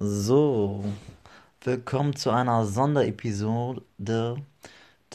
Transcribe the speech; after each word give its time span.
So, 0.00 0.82
willkommen 1.62 2.16
zu 2.16 2.30
einer 2.30 2.64
Sonderepisode 2.64 3.82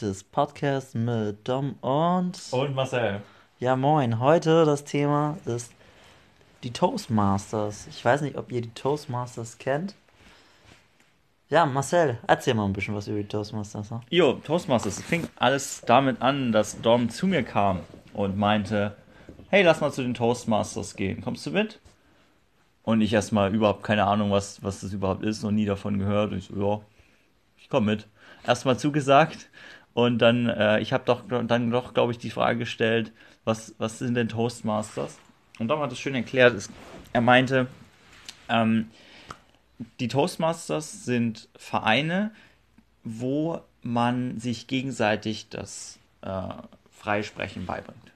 des 0.00 0.24
Podcasts 0.24 0.94
mit 0.94 1.46
Dom 1.46 1.74
und. 1.82 2.40
Und 2.50 2.74
Marcel. 2.74 3.20
Ja, 3.58 3.76
moin. 3.76 4.20
Heute 4.20 4.64
das 4.64 4.84
Thema 4.84 5.36
ist 5.44 5.70
die 6.62 6.72
Toastmasters. 6.72 7.88
Ich 7.88 8.02
weiß 8.02 8.22
nicht, 8.22 8.38
ob 8.38 8.50
ihr 8.50 8.62
die 8.62 8.72
Toastmasters 8.72 9.58
kennt. 9.58 9.94
Ja, 11.50 11.66
Marcel, 11.66 12.18
erzähl 12.26 12.54
mal 12.54 12.64
ein 12.64 12.72
bisschen 12.72 12.94
was 12.94 13.06
über 13.06 13.18
die 13.18 13.28
Toastmasters. 13.28 13.90
Ne? 13.90 14.00
Jo, 14.08 14.32
Toastmasters. 14.32 14.98
Es 14.98 15.04
fing 15.04 15.28
alles 15.36 15.82
damit 15.84 16.22
an, 16.22 16.52
dass 16.52 16.80
Dom 16.80 17.10
zu 17.10 17.26
mir 17.26 17.42
kam 17.42 17.80
und 18.14 18.38
meinte: 18.38 18.96
Hey, 19.50 19.62
lass 19.62 19.82
mal 19.82 19.92
zu 19.92 20.02
den 20.02 20.14
Toastmasters 20.14 20.96
gehen. 20.96 21.20
Kommst 21.20 21.44
du 21.44 21.50
mit? 21.50 21.78
Und 22.82 23.00
ich 23.00 23.12
erstmal 23.12 23.54
überhaupt 23.54 23.82
keine 23.82 24.04
Ahnung, 24.04 24.30
was, 24.30 24.62
was 24.62 24.80
das 24.80 24.92
überhaupt 24.92 25.22
ist, 25.22 25.42
noch 25.42 25.50
nie 25.50 25.66
davon 25.66 25.98
gehört. 25.98 26.32
Und 26.32 26.38
ich 26.38 26.46
so, 26.46 26.56
ja, 26.56 26.80
ich 27.58 27.68
komme 27.68 27.92
mit. 27.92 28.08
Erstmal 28.46 28.78
zugesagt. 28.78 29.48
Und 29.92 30.18
dann, 30.18 30.48
äh, 30.48 30.80
ich 30.80 30.92
habe 30.92 31.04
doch 31.04 31.22
dann 31.28 31.70
doch, 31.70 31.94
glaube 31.94 32.12
ich, 32.12 32.18
die 32.18 32.30
Frage 32.30 32.60
gestellt, 32.60 33.12
was, 33.44 33.74
was 33.78 33.98
sind 33.98 34.14
denn 34.14 34.28
Toastmasters? 34.28 35.18
Und 35.58 35.68
Dom 35.68 35.80
hat 35.80 35.92
es 35.92 35.98
schön 35.98 36.14
erklärt. 36.14 36.54
Es, 36.54 36.70
er 37.12 37.20
meinte, 37.20 37.66
ähm, 38.48 38.88
die 39.98 40.08
Toastmasters 40.08 41.04
sind 41.04 41.48
Vereine, 41.56 42.32
wo 43.04 43.60
man 43.82 44.38
sich 44.38 44.66
gegenseitig 44.66 45.48
das 45.48 45.98
äh, 46.22 46.42
Freisprechen 46.90 47.66
beibringt. 47.66 48.09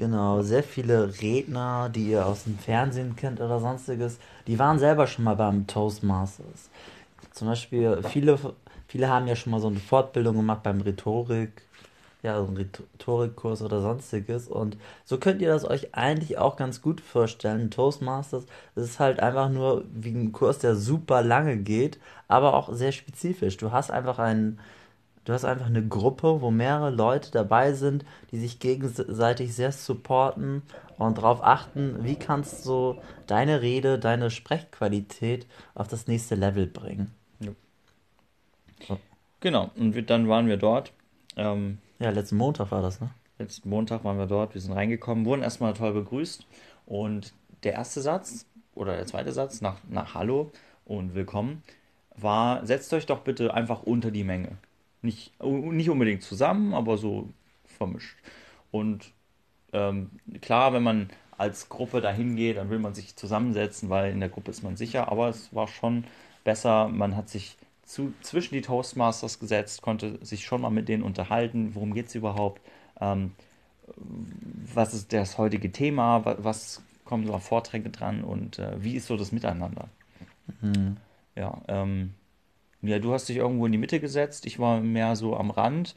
Genau, 0.00 0.40
sehr 0.40 0.62
viele 0.62 1.12
Redner, 1.20 1.90
die 1.90 2.12
ihr 2.12 2.24
aus 2.24 2.44
dem 2.44 2.58
Fernsehen 2.58 3.16
kennt 3.16 3.38
oder 3.38 3.60
sonstiges, 3.60 4.18
die 4.46 4.58
waren 4.58 4.78
selber 4.78 5.06
schon 5.06 5.24
mal 5.26 5.36
beim 5.36 5.66
Toastmasters. 5.66 6.70
Zum 7.32 7.48
Beispiel, 7.48 8.02
viele, 8.08 8.38
viele 8.88 9.10
haben 9.10 9.26
ja 9.26 9.36
schon 9.36 9.50
mal 9.50 9.60
so 9.60 9.66
eine 9.66 9.78
Fortbildung 9.78 10.36
gemacht 10.36 10.62
beim 10.62 10.80
Rhetorik, 10.80 11.50
ja, 12.22 12.38
so 12.40 12.46
einen 12.46 12.56
Rhetorikkurs 12.56 13.60
oder 13.60 13.82
sonstiges. 13.82 14.48
Und 14.48 14.78
so 15.04 15.18
könnt 15.18 15.42
ihr 15.42 15.48
das 15.48 15.66
euch 15.68 15.94
eigentlich 15.94 16.38
auch 16.38 16.56
ganz 16.56 16.80
gut 16.80 17.02
vorstellen. 17.02 17.70
Toastmasters 17.70 18.46
ist 18.76 19.00
halt 19.00 19.20
einfach 19.20 19.50
nur 19.50 19.84
wie 19.92 20.12
ein 20.12 20.32
Kurs, 20.32 20.60
der 20.60 20.76
super 20.76 21.20
lange 21.20 21.58
geht, 21.58 21.98
aber 22.26 22.54
auch 22.54 22.72
sehr 22.72 22.92
spezifisch. 22.92 23.58
Du 23.58 23.70
hast 23.70 23.90
einfach 23.90 24.18
einen, 24.18 24.60
du 25.24 25.32
hast 25.32 25.44
einfach 25.44 25.66
eine 25.66 25.86
Gruppe, 25.86 26.40
wo 26.40 26.50
mehrere 26.50 26.90
Leute 26.90 27.30
dabei 27.30 27.72
sind, 27.72 28.04
die 28.30 28.38
sich 28.38 28.58
gegenseitig 28.58 29.54
sehr 29.54 29.72
supporten 29.72 30.62
und 30.98 31.18
darauf 31.18 31.42
achten, 31.42 32.04
wie 32.04 32.16
kannst 32.16 32.66
du 32.66 32.96
deine 33.26 33.62
Rede, 33.62 33.98
deine 33.98 34.30
Sprechqualität 34.30 35.46
auf 35.74 35.88
das 35.88 36.06
nächste 36.06 36.34
Level 36.34 36.66
bringen. 36.66 37.12
Ja. 37.40 37.52
Genau, 39.40 39.70
und 39.76 40.10
dann 40.10 40.28
waren 40.28 40.46
wir 40.46 40.56
dort. 40.56 40.92
Ähm, 41.36 41.78
ja, 41.98 42.10
letzten 42.10 42.36
Montag 42.36 42.70
war 42.70 42.82
das, 42.82 43.00
ne? 43.00 43.10
Letzten 43.38 43.70
Montag 43.70 44.04
waren 44.04 44.18
wir 44.18 44.26
dort, 44.26 44.52
wir 44.52 44.60
sind 44.60 44.72
reingekommen, 44.72 45.24
wurden 45.24 45.42
erstmal 45.42 45.72
toll 45.72 45.94
begrüßt. 45.94 46.46
Und 46.84 47.32
der 47.62 47.72
erste 47.72 48.02
Satz 48.02 48.44
oder 48.74 48.96
der 48.96 49.06
zweite 49.06 49.32
Satz 49.32 49.62
nach, 49.62 49.76
nach 49.88 50.14
Hallo 50.14 50.50
und 50.84 51.14
Willkommen 51.14 51.62
war, 52.16 52.66
setzt 52.66 52.92
euch 52.92 53.06
doch 53.06 53.20
bitte 53.20 53.54
einfach 53.54 53.82
unter 53.82 54.10
die 54.10 54.24
Menge. 54.24 54.58
Nicht, 55.02 55.32
nicht 55.42 55.90
unbedingt 55.90 56.22
zusammen, 56.22 56.74
aber 56.74 56.98
so 56.98 57.28
vermischt. 57.64 58.18
Und 58.70 59.12
ähm, 59.72 60.10
klar, 60.40 60.72
wenn 60.72 60.82
man 60.82 61.10
als 61.38 61.68
Gruppe 61.68 62.00
dahin 62.00 62.36
geht, 62.36 62.58
dann 62.58 62.68
will 62.68 62.78
man 62.78 62.94
sich 62.94 63.16
zusammensetzen, 63.16 63.88
weil 63.88 64.12
in 64.12 64.20
der 64.20 64.28
Gruppe 64.28 64.50
ist 64.50 64.62
man 64.62 64.76
sicher, 64.76 65.10
aber 65.10 65.28
es 65.28 65.54
war 65.54 65.68
schon 65.68 66.04
besser, 66.44 66.88
man 66.88 67.16
hat 67.16 67.30
sich 67.30 67.56
zu, 67.84 68.12
zwischen 68.20 68.54
die 68.54 68.60
Toastmasters 68.60 69.38
gesetzt, 69.38 69.80
konnte 69.80 70.18
sich 70.24 70.44
schon 70.44 70.60
mal 70.60 70.70
mit 70.70 70.88
denen 70.88 71.02
unterhalten, 71.02 71.74
worum 71.74 71.94
geht 71.94 72.08
es 72.08 72.14
überhaupt, 72.14 72.60
ähm, 73.00 73.32
was 74.74 74.92
ist 74.92 75.12
das 75.12 75.38
heutige 75.38 75.72
Thema, 75.72 76.22
was, 76.38 76.82
kommen 77.10 77.26
so 77.26 77.36
Vorträge 77.38 77.90
dran 77.90 78.22
und 78.22 78.60
äh, 78.60 78.82
wie 78.82 78.94
ist 78.94 79.08
so 79.08 79.16
das 79.16 79.32
Miteinander. 79.32 79.88
Mhm. 80.60 80.96
Ja, 81.34 81.60
ähm, 81.66 82.14
ja, 82.82 82.98
du 82.98 83.12
hast 83.12 83.28
dich 83.28 83.36
irgendwo 83.36 83.66
in 83.66 83.72
die 83.72 83.78
Mitte 83.78 84.00
gesetzt, 84.00 84.46
ich 84.46 84.58
war 84.58 84.80
mehr 84.80 85.16
so 85.16 85.36
am 85.36 85.50
Rand 85.50 85.94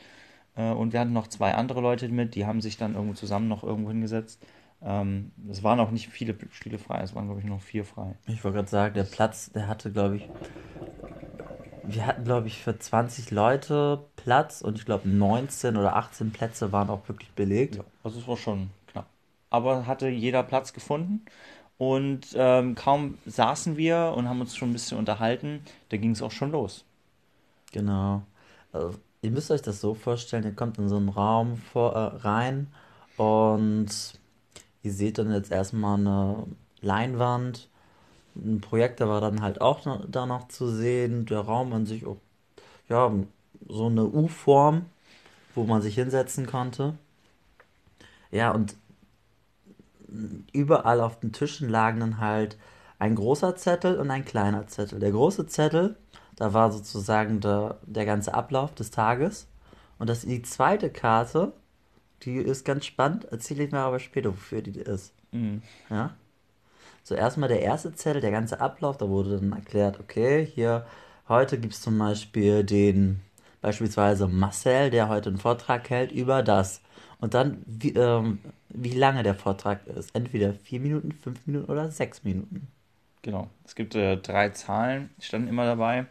äh, 0.56 0.72
und 0.72 0.94
wir 0.94 1.00
hatten 1.00 1.14
noch 1.14 1.28
zwei 1.28 1.54
andere 1.54 1.82
Leute 1.82 2.08
mit, 2.10 2.36
die 2.36 2.46
haben 2.46 2.62
sich 2.62 2.78
dann 2.78 2.96
irgendwo 2.96 3.14
zusammen 3.14 3.48
noch 3.48 3.64
irgendwo 3.64 3.90
hingesetzt. 3.90 4.42
Ähm, 4.82 5.32
es 5.50 5.64
waren 5.64 5.80
auch 5.80 5.92
nicht 5.92 6.10
viele 6.10 6.36
Stühle 6.52 6.78
frei, 6.78 7.02
es 7.02 7.16
waren, 7.16 7.26
glaube 7.26 7.40
ich, 7.40 7.48
noch 7.48 7.62
vier 7.62 7.86
frei. 7.86 8.16
Ich 8.28 8.44
wollte 8.44 8.58
gerade 8.58 8.70
sagen, 8.70 8.94
der 8.96 9.04
Platz, 9.04 9.52
der 9.52 9.68
hatte, 9.68 9.92
glaube 9.92 10.18
ich, 10.18 10.30
wir 11.86 12.06
hatten, 12.06 12.24
glaube 12.24 12.48
ich, 12.48 12.62
für 12.62 12.78
20 12.78 13.32
Leute 13.32 14.06
Platz 14.16 14.62
und 14.62 14.78
ich 14.78 14.86
glaube 14.86 15.08
19 15.08 15.78
oder 15.78 15.96
18 15.96 16.32
Plätze 16.32 16.72
waren 16.72 16.90
auch 16.90 17.08
wirklich 17.08 17.32
belegt. 17.32 17.76
Ja, 17.76 17.84
also 18.04 18.20
es 18.20 18.28
war 18.28 18.38
schon 18.38 18.70
knapp. 18.88 19.08
Aber 19.50 19.86
hatte 19.86 20.08
jeder 20.08 20.44
Platz 20.44 20.74
gefunden 20.74 21.26
und 21.78 22.28
ähm, 22.36 22.76
kaum 22.76 23.18
saßen 23.26 23.78
wir 23.78 24.14
und 24.16 24.30
haben 24.30 24.42
uns 24.42 24.56
schon 24.56 24.70
ein 24.70 24.74
bisschen 24.74 24.98
unterhalten, 24.98 25.62
da 25.90 25.98
ging 25.98 26.12
es 26.12 26.22
auch 26.22 26.32
schon 26.32 26.52
los. 26.52 26.86
Genau. 27.72 28.24
Also, 28.72 28.98
ihr 29.22 29.32
müsst 29.32 29.52
euch 29.52 29.62
das 29.62 29.82
so 29.82 29.94
vorstellen, 29.94 30.44
ihr 30.44 30.54
kommt 30.54 30.78
in 30.78 30.90
so 30.90 30.98
einen 30.98 31.10
Raum 31.10 31.58
vor, 31.58 31.94
äh, 31.94 32.18
rein 32.26 32.68
und 33.18 33.90
ihr 34.84 34.92
seht 34.92 35.18
dann 35.18 35.32
jetzt 35.32 35.52
erstmal 35.52 36.00
eine 36.00 36.46
Leinwand 36.82 37.70
ein 38.36 38.62
Projektor 38.62 39.10
war 39.10 39.22
dann 39.22 39.42
halt 39.42 39.62
auch 39.62 39.86
noch, 39.86 40.04
da 40.10 40.26
noch 40.26 40.48
zu 40.48 40.68
sehen. 40.68 41.26
Der 41.26 41.42
Raum 41.42 41.74
an 41.74 41.86
sich, 41.86 42.04
ja, 42.90 43.12
so 43.68 43.86
eine 43.86 44.06
U-Form, 44.06 44.86
wo 45.56 45.64
man 45.64 45.82
sich 45.82 45.96
hinsetzen 45.96 46.48
konnte. 46.48 46.96
Ja, 48.32 48.52
und 48.52 48.76
überall 50.51 51.01
auf 51.01 51.19
den 51.19 51.31
Tischen 51.31 51.69
lagen 51.69 52.00
dann 52.00 52.19
halt 52.19 52.57
ein 53.00 53.16
großer 53.16 53.56
Zettel 53.56 53.97
und 54.00 54.12
ein 54.12 54.25
kleiner 54.25 54.68
Zettel. 54.68 55.00
Der 55.00 55.12
große 55.12 55.47
Zettel, 55.47 55.96
da 56.35 56.53
war 56.53 56.72
sozusagen 56.72 57.40
der, 57.40 57.79
der 57.85 58.06
ganze 58.06 58.34
Ablauf 58.34 58.74
des 58.74 58.91
Tages. 58.91 59.47
Und 60.00 60.09
das 60.09 60.22
die 60.22 60.41
zweite 60.41 60.90
Karte, 60.90 61.53
die 62.24 62.38
ist 62.38 62.66
ganz 62.66 62.85
spannend, 62.85 63.25
erzähle 63.25 63.63
ich 63.63 63.72
mir 63.72 63.79
aber 63.79 64.00
später, 64.00 64.29
wofür 64.29 64.62
die 64.62 64.79
ist. 64.79 65.13
Mhm. 65.31 65.62
Ja. 65.90 66.16
Zuerst 67.03 67.38
mal 67.38 67.50
der 67.50 67.62
erste 67.62 67.94
Zettel, 67.94 68.22
der 68.22 68.31
ganze 68.31 68.62
Ablauf, 68.62 68.97
da 68.97 69.09
wurde 69.09 69.38
dann 69.38 69.51
erklärt, 69.51 70.00
okay, 70.00 70.45
hier 70.45 70.85
heute 71.28 71.59
gibt 71.59 71.74
es 71.74 71.81
zum 71.81 71.97
Beispiel 71.97 72.63
den, 72.63 73.22
beispielsweise 73.63 74.28
Marcel, 74.28 74.90
der 74.90 75.07
heute 75.09 75.29
einen 75.29 75.40
Vortrag 75.40 75.90
hält 75.90 76.12
über 76.12 76.44
das. 76.44 76.81
Und 77.19 77.34
dann, 77.34 77.63
wie, 77.66 77.94
ähm, 77.94 78.40
wie 78.69 78.91
lange 78.91 79.24
der 79.24 79.35
Vortrag 79.35 79.88
ist. 79.88 80.13
Entweder 80.13 80.53
vier 80.53 80.81
Minuten, 80.81 81.13
fünf 81.13 81.47
Minuten 81.47 81.72
oder 81.72 81.90
sechs 81.90 82.24
Minuten. 82.24 82.68
Genau. 83.22 83.47
Es 83.66 83.75
gibt 83.75 83.96
äh, 83.96 84.18
drei 84.18 84.50
Zahlen, 84.50 85.09
die 85.18 85.25
standen 85.25 85.47
immer 85.47 85.66
dabei. 85.66 86.06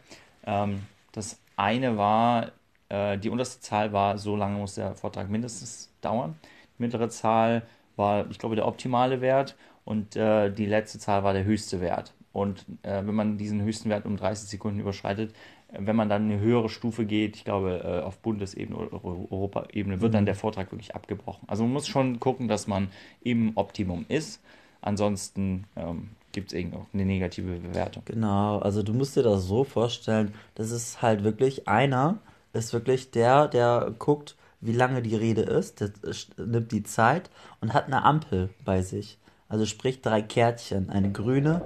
Ähm, 0.45 0.81
das 1.11 1.39
eine 1.55 1.95
war, 1.95 2.51
äh, 2.89 3.19
die 3.19 3.29
unterste 3.29 3.61
Zahl 3.61 3.93
war, 3.93 4.17
so 4.17 4.35
lange 4.35 4.57
muss 4.57 4.73
der 4.73 4.95
Vortrag 4.95 5.29
mindestens 5.29 5.91
dauern. 6.01 6.35
Die 6.77 6.81
mittlere 6.81 7.09
Zahl 7.09 7.61
war, 7.95 8.27
ich 8.31 8.39
glaube, 8.39 8.55
der 8.55 8.67
optimale 8.67 9.21
Wert 9.21 9.55
und 9.85 10.15
äh, 10.15 10.49
die 10.49 10.65
letzte 10.65 10.97
Zahl 10.97 11.23
war 11.23 11.33
der 11.33 11.43
höchste 11.43 11.81
Wert. 11.81 12.13
Und 12.33 12.65
äh, 12.81 13.05
wenn 13.05 13.13
man 13.13 13.37
diesen 13.37 13.61
höchsten 13.61 13.89
Wert 13.89 14.05
um 14.05 14.17
30 14.17 14.49
Sekunden 14.49 14.79
überschreitet, 14.79 15.33
äh, 15.71 15.77
wenn 15.79 15.95
man 15.95 16.09
dann 16.09 16.23
eine 16.23 16.39
höhere 16.39 16.67
Stufe 16.67 17.05
geht, 17.05 17.35
ich 17.35 17.45
glaube 17.45 17.81
äh, 17.83 18.03
auf 18.03 18.17
Bundesebene 18.17 18.75
oder 18.75 19.05
Europaebene, 19.05 20.01
wird 20.01 20.13
dann 20.13 20.23
mhm. 20.23 20.27
der 20.27 20.35
Vortrag 20.35 20.71
wirklich 20.71 20.95
abgebrochen. 20.95 21.47
Also 21.47 21.63
man 21.63 21.73
muss 21.73 21.87
schon 21.87 22.19
gucken, 22.19 22.47
dass 22.47 22.67
man 22.67 22.89
im 23.21 23.51
Optimum 23.55 24.05
ist. 24.09 24.41
Ansonsten 24.81 25.65
ähm, 25.75 26.09
gibt 26.33 26.51
es 26.51 26.57
eben 26.57 26.73
auch 26.73 26.87
eine 26.91 27.05
negative 27.05 27.59
Bewertung. 27.59 28.03
Genau, 28.05 28.57
also 28.59 28.81
du 28.83 28.93
musst 28.93 29.15
dir 29.15 29.23
das 29.23 29.45
so 29.45 29.63
vorstellen, 29.63 30.33
das 30.55 30.71
ist 30.71 31.01
halt 31.01 31.23
wirklich 31.23 31.67
einer, 31.67 32.17
ist 32.51 32.73
wirklich 32.73 33.11
der, 33.11 33.47
der 33.47 33.93
guckt, 33.97 34.35
wie 34.59 34.73
lange 34.73 35.01
die 35.01 35.15
Rede 35.15 35.41
ist, 35.41 35.81
der 35.81 35.91
nimmt 36.37 36.71
die 36.71 36.83
Zeit 36.83 37.29
und 37.61 37.73
hat 37.73 37.85
eine 37.85 38.03
Ampel 38.03 38.49
bei 38.65 38.81
sich. 38.81 39.19
Also 39.49 39.65
sprich 39.65 40.01
drei 40.01 40.21
Kärtchen, 40.21 40.89
eine 40.89 41.11
grüne, 41.11 41.61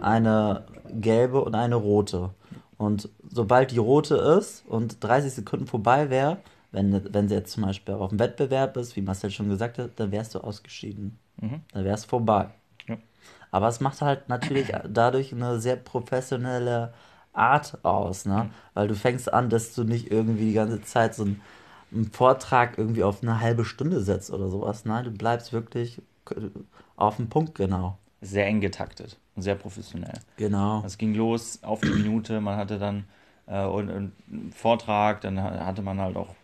eine 0.00 0.64
gelbe 0.88 1.42
und 1.44 1.54
eine 1.54 1.74
rote. 1.74 2.30
Und 2.78 3.08
sobald 3.28 3.70
die 3.70 3.78
rote 3.78 4.16
ist 4.16 4.64
und 4.66 5.02
30 5.02 5.32
Sekunden 5.32 5.66
vorbei 5.66 6.10
wäre, 6.10 6.38
wenn, 6.72 7.12
wenn 7.12 7.28
sie 7.28 7.34
jetzt 7.34 7.52
zum 7.52 7.64
Beispiel 7.64 7.94
auf 7.94 8.10
dem 8.10 8.18
Wettbewerb 8.18 8.76
ist, 8.76 8.96
wie 8.96 9.02
Marcel 9.02 9.30
schon 9.30 9.48
gesagt 9.48 9.78
hat, 9.78 9.92
dann 9.96 10.12
wärst 10.12 10.34
du 10.34 10.40
ausgeschieden. 10.40 11.18
Mhm. 11.40 11.62
Dann 11.72 11.86
es 11.86 12.04
vorbei. 12.04 12.50
Ja. 12.86 12.96
Aber 13.50 13.68
es 13.68 13.80
macht 13.80 14.02
halt 14.02 14.28
natürlich 14.28 14.72
dadurch 14.88 15.32
eine 15.32 15.58
sehr 15.58 15.76
professionelle 15.76 16.92
Art 17.32 17.78
aus, 17.84 18.24
ne? 18.26 18.50
Weil 18.74 18.88
du 18.88 18.94
fängst 18.94 19.32
an, 19.32 19.50
dass 19.50 19.74
du 19.74 19.84
nicht 19.84 20.10
irgendwie 20.10 20.46
die 20.46 20.52
ganze 20.54 20.82
Zeit 20.82 21.14
so 21.14 21.24
einen, 21.24 21.40
einen 21.92 22.10
Vortrag 22.10 22.78
irgendwie 22.78 23.04
auf 23.04 23.22
eine 23.22 23.40
halbe 23.40 23.64
Stunde 23.64 24.00
setzt 24.00 24.30
oder 24.30 24.48
sowas. 24.48 24.84
Nein, 24.84 25.04
du 25.04 25.10
bleibst 25.10 25.52
wirklich 25.52 26.02
auf 26.96 27.16
den 27.16 27.28
Punkt, 27.28 27.54
genau. 27.54 27.98
sehr 28.20 28.46
eng 28.46 28.60
getaktet 28.60 29.18
und 29.34 29.42
sehr 29.42 29.54
professionell. 29.54 30.18
Genau. 30.36 30.82
Es 30.84 30.98
ging 30.98 31.14
los 31.14 31.58
auf 31.62 31.80
die 31.80 31.90
Minute, 31.90 32.40
man 32.40 32.56
hatte 32.56 32.78
dann 32.78 33.04
äh, 33.46 33.64
und, 33.64 33.90
und 33.90 34.12
einen 34.30 34.52
Vortrag, 34.52 35.20
dann 35.20 35.40
hatte 35.40 35.82
man 35.82 36.00
halt 36.00 36.16
auch 36.16 36.34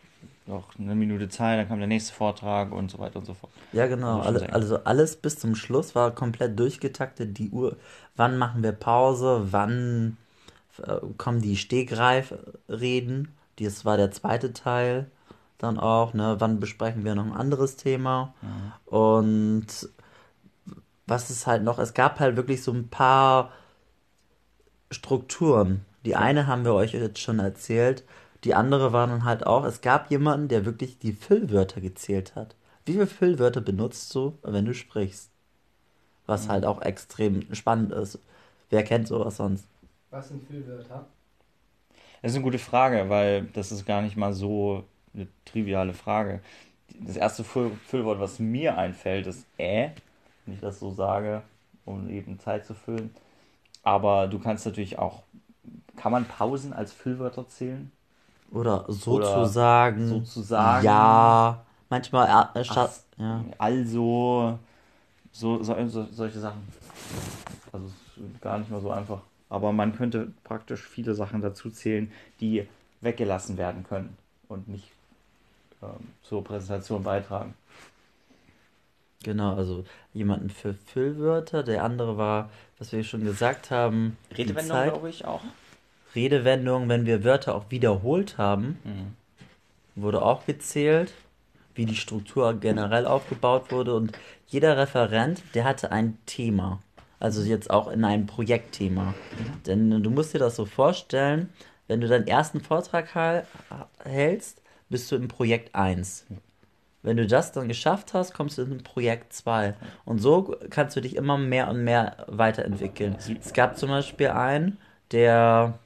noch 0.46 0.76
eine 0.78 0.94
Minute 0.94 1.28
Zeit, 1.28 1.58
dann 1.58 1.68
kam 1.68 1.78
der 1.78 1.88
nächste 1.88 2.12
Vortrag 2.12 2.72
und 2.72 2.90
so 2.90 2.98
weiter 2.98 3.18
und 3.18 3.26
so 3.26 3.34
fort. 3.34 3.52
Ja, 3.72 3.86
genau. 3.86 4.20
Also 4.20 4.44
also 4.46 4.84
alles 4.84 5.16
bis 5.16 5.38
zum 5.38 5.54
Schluss 5.54 5.94
war 5.94 6.10
komplett 6.10 6.58
durchgetaktet. 6.58 7.38
Die 7.38 7.50
Uhr, 7.50 7.76
wann 8.16 8.38
machen 8.38 8.62
wir 8.62 8.72
Pause, 8.72 9.48
wann 9.50 10.16
äh, 10.78 10.96
kommen 11.16 11.40
die 11.40 11.56
Stegreifreden. 11.56 13.28
Das 13.58 13.84
war 13.84 13.96
der 13.96 14.10
zweite 14.10 14.52
Teil 14.52 15.06
dann 15.58 15.78
auch. 15.78 16.14
Ne? 16.14 16.36
Wann 16.38 16.58
besprechen 16.60 17.04
wir 17.04 17.14
noch 17.14 17.26
ein 17.26 17.32
anderes 17.32 17.76
Thema? 17.76 18.34
Und 18.92 19.88
was 21.06 21.30
ist 21.30 21.46
halt 21.46 21.62
noch? 21.62 21.78
Es 21.78 21.94
gab 21.94 22.20
halt 22.20 22.36
wirklich 22.36 22.62
so 22.62 22.72
ein 22.72 22.88
paar 22.88 23.50
Strukturen. 24.90 25.86
Die 26.04 26.14
eine 26.14 26.46
haben 26.46 26.66
wir 26.66 26.74
euch 26.74 26.92
jetzt 26.92 27.18
schon 27.18 27.38
erzählt. 27.38 28.04
Die 28.44 28.54
andere 28.54 28.92
war 28.92 29.06
dann 29.06 29.24
halt 29.24 29.46
auch, 29.46 29.64
es 29.64 29.80
gab 29.80 30.10
jemanden, 30.10 30.48
der 30.48 30.66
wirklich 30.66 30.98
die 30.98 31.14
Füllwörter 31.14 31.80
gezählt 31.80 32.34
hat. 32.34 32.54
Wie 32.84 32.92
viele 32.92 33.06
Füllwörter 33.06 33.62
benutzt 33.62 34.14
du, 34.14 34.36
wenn 34.42 34.66
du 34.66 34.74
sprichst? 34.74 35.30
Was 36.26 36.50
halt 36.50 36.66
auch 36.66 36.82
extrem 36.82 37.54
spannend 37.54 37.92
ist. 37.92 38.18
Wer 38.68 38.84
kennt 38.84 39.08
sowas 39.08 39.38
sonst? 39.38 39.64
Was 40.10 40.28
sind 40.28 40.46
Füllwörter? 40.46 41.06
Das 42.20 42.32
ist 42.32 42.36
eine 42.36 42.44
gute 42.44 42.58
Frage, 42.58 43.08
weil 43.08 43.46
das 43.54 43.72
ist 43.72 43.86
gar 43.86 44.02
nicht 44.02 44.18
mal 44.18 44.34
so 44.34 44.84
eine 45.14 45.28
triviale 45.46 45.94
Frage. 45.94 46.42
Das 47.00 47.16
erste 47.16 47.44
Füll 47.44 47.72
Füllwort, 47.86 48.20
was 48.20 48.38
mir 48.38 48.76
einfällt, 48.76 49.26
ist 49.26 49.46
äh, 49.58 49.90
wenn 50.44 50.54
ich 50.54 50.60
das 50.60 50.80
so 50.80 50.90
sage, 50.90 51.42
um 51.84 52.08
eben 52.08 52.38
Zeit 52.38 52.66
zu 52.66 52.74
füllen. 52.74 53.14
Aber 53.82 54.28
du 54.28 54.38
kannst 54.38 54.66
natürlich 54.66 54.98
auch, 54.98 55.22
kann 55.96 56.12
man 56.12 56.24
Pausen 56.24 56.72
als 56.72 56.92
Füllwörter 56.92 57.48
zählen? 57.48 57.90
Oder 58.50 58.84
Oder 58.88 58.92
sozusagen. 58.92 60.08
sozusagen. 60.08 60.84
Ja. 60.84 61.64
Manchmal 61.88 62.26
äh. 62.26 62.64
Ach, 62.68 62.90
Ja. 63.18 63.44
Also, 63.58 64.58
so, 65.32 65.62
so, 65.62 65.88
so, 65.88 66.06
solche 66.10 66.38
Sachen. 66.38 66.68
Also 67.72 67.86
gar 68.40 68.58
nicht 68.58 68.70
mal 68.70 68.80
so 68.80 68.90
einfach. 68.90 69.20
Aber 69.48 69.72
man 69.72 69.94
könnte 69.94 70.32
praktisch 70.44 70.82
viele 70.82 71.14
Sachen 71.14 71.40
dazu 71.40 71.70
zählen, 71.70 72.10
die 72.40 72.66
weggelassen 73.00 73.56
werden 73.58 73.84
können 73.84 74.16
und 74.48 74.68
nicht 74.68 74.90
zur 76.22 76.44
Präsentation 76.44 77.02
beitragen. 77.02 77.54
Genau, 79.22 79.54
also 79.54 79.84
jemanden 80.12 80.50
für 80.50 80.74
Füllwörter. 80.74 81.62
Der 81.62 81.84
andere 81.84 82.16
war, 82.16 82.50
was 82.78 82.92
wir 82.92 83.04
schon 83.04 83.24
gesagt 83.24 83.70
haben, 83.70 84.16
Redewendung, 84.36 84.70
Zeit. 84.76 84.90
glaube 84.92 85.10
ich, 85.10 85.24
auch. 85.24 85.42
Redewendung, 86.14 86.88
wenn 86.88 87.06
wir 87.06 87.22
Wörter 87.24 87.54
auch 87.54 87.66
wiederholt 87.70 88.36
haben, 88.38 88.78
Mhm. 88.84 89.16
wurde 90.02 90.22
auch 90.22 90.44
gezählt, 90.46 91.12
wie 91.74 91.86
die 91.86 91.94
Struktur 91.96 92.54
generell 92.54 93.06
aufgebaut 93.06 93.70
wurde. 93.70 93.94
Und 93.94 94.12
jeder 94.48 94.76
Referent, 94.76 95.42
der 95.54 95.64
hatte 95.64 95.92
ein 95.92 96.18
Thema. 96.26 96.80
Also 97.20 97.42
jetzt 97.42 97.70
auch 97.70 97.88
in 97.88 98.04
einem 98.04 98.26
Projektthema. 98.26 99.14
Denn 99.66 100.02
du 100.02 100.10
musst 100.10 100.34
dir 100.34 100.38
das 100.40 100.56
so 100.56 100.66
vorstellen, 100.66 101.50
wenn 101.86 102.00
du 102.00 102.08
deinen 102.08 102.26
ersten 102.26 102.60
Vortrag 102.60 103.14
hältst, 104.04 104.60
bist 104.92 105.10
du 105.10 105.16
im 105.16 105.26
Projekt 105.26 105.74
1. 105.74 106.26
Wenn 107.02 107.16
du 107.16 107.26
das 107.26 107.50
dann 107.50 107.66
geschafft 107.66 108.14
hast, 108.14 108.32
kommst 108.32 108.58
du 108.58 108.62
in 108.62 108.84
Projekt 108.84 109.32
2. 109.32 109.74
Und 110.04 110.18
so 110.20 110.56
kannst 110.70 110.94
du 110.96 111.00
dich 111.00 111.16
immer 111.16 111.36
mehr 111.36 111.68
und 111.68 111.82
mehr 111.82 112.24
weiterentwickeln. 112.28 113.16
Es 113.40 113.52
gab 113.52 113.76
zum 113.76 113.88
Beispiel 113.88 114.28
einen, 114.28 114.78
der 115.10 115.80